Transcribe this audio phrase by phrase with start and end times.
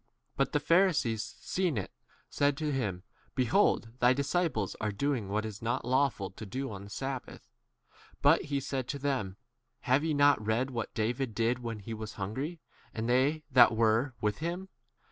[0.35, 1.91] But the Pharisees, seeing [it],
[2.27, 3.03] said to him,
[3.35, 7.51] Behold, thy disciples are doing what is not 3 lawful to do on sabbath.
[8.19, 9.37] But he said to them,
[9.81, 13.75] Have ye not read what David did when he was hungry, f and they that
[13.77, 14.69] were with 4 him